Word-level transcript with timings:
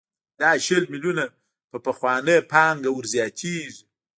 دا 0.39 0.49
شل 0.65 0.83
میلیونه 0.93 1.25
په 1.69 1.77
پخوانۍ 1.85 2.37
پانګه 2.51 2.89
ورزیاتېږي 2.93 3.83